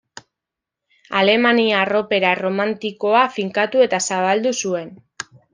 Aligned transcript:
Alemaniar 1.19 1.93
opera 2.01 2.31
erromantikoa 2.37 3.23
finkatu 3.37 3.87
eta 3.89 4.01
zabaldu 4.09 4.59
zuen. 4.65 4.91